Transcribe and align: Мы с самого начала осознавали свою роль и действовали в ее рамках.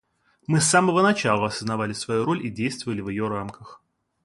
Мы 0.47 0.61
с 0.61 0.65
самого 0.67 1.03
начала 1.03 1.45
осознавали 1.45 1.93
свою 1.93 2.25
роль 2.25 2.43
и 2.43 2.49
действовали 2.49 3.01
в 3.01 3.09
ее 3.09 3.27
рамках. 3.27 3.83